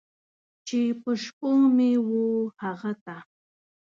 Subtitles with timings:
[0.67, 2.09] چې په شپو مې و
[2.61, 3.17] هغه ته!